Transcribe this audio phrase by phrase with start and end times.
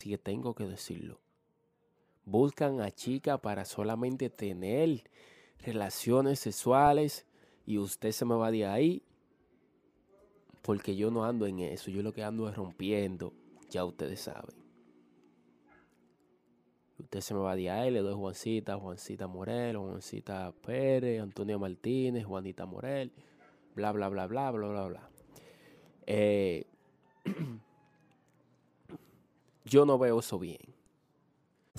[0.00, 1.20] Así que tengo que decirlo.
[2.24, 5.04] Buscan a chica para solamente tener
[5.58, 7.26] relaciones sexuales
[7.66, 9.02] y usted se me va de ahí
[10.62, 11.90] porque yo no ando en eso.
[11.90, 13.34] Yo lo que ando es rompiendo.
[13.68, 14.56] Ya ustedes saben.
[16.98, 22.24] Usted se me va de ahí, le doy Juancita, Juancita Morel, Juancita Pérez, Antonio Martínez,
[22.24, 23.12] Juanita Morel,
[23.74, 25.10] bla, bla, bla, bla, bla, bla, bla.
[26.06, 26.69] Eh,
[29.70, 30.69] yo no veo eso bien.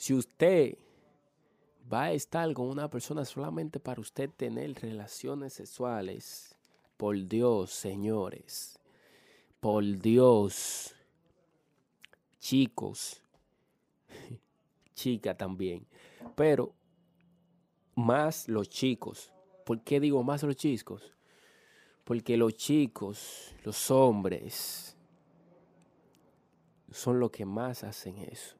[0.00, 0.78] Si usted
[1.92, 6.56] va a estar con una persona solamente para usted tener relaciones sexuales,
[6.96, 8.78] por Dios, señores,
[9.60, 10.94] por Dios,
[12.38, 13.20] chicos,
[14.94, 15.86] chica también,
[16.34, 16.72] pero
[17.94, 19.30] más los chicos.
[19.66, 21.12] ¿Por qué digo más los chicos?
[22.04, 24.96] Porque los chicos, los hombres,
[26.90, 28.59] son los que más hacen eso.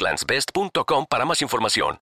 [0.00, 1.98] egglandsbest.com para más información.